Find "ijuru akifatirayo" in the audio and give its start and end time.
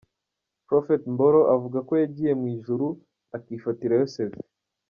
2.57-4.05